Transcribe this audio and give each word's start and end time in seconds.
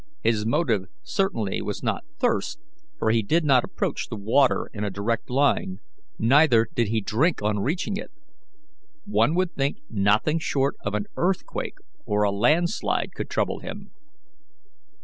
"His 0.23 0.47
motive 0.47 0.85
certainly 1.03 1.61
was 1.61 1.83
not 1.83 2.03
thirst, 2.17 2.59
for 2.97 3.11
he 3.11 3.21
did 3.21 3.45
not 3.45 3.63
approach 3.63 4.09
the 4.09 4.15
water 4.15 4.67
in 4.73 4.83
a 4.83 4.89
direct 4.89 5.29
line, 5.29 5.79
neither 6.17 6.67
did 6.73 6.87
he 6.87 7.01
drink 7.01 7.43
on 7.43 7.59
reaching 7.59 7.97
it. 7.97 8.09
One 9.05 9.35
would 9.35 9.53
think 9.53 9.77
nothing 9.91 10.39
short 10.39 10.75
of 10.83 10.95
an 10.95 11.05
earthquake 11.17 11.77
or 12.03 12.23
a 12.23 12.31
land 12.31 12.71
slide 12.71 13.11
could 13.13 13.29
trouble 13.29 13.59
him." 13.59 13.91